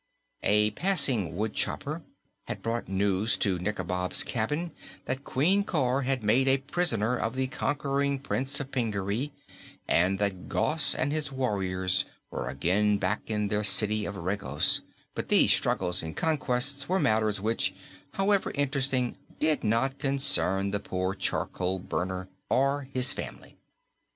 [0.41, 2.01] A passing woodchopper
[2.45, 4.71] had brought news to Nikobob's cabin
[5.05, 9.31] that Queen Cor had made a prisoner of the conquering Prince of Pingaree
[9.87, 14.81] and that Gos and his warriors were again back in their city of Regos;
[15.13, 17.71] but these struggles and conquests were matters which,
[18.13, 23.55] however interesting, did not concern the poor charcoal burner or his family.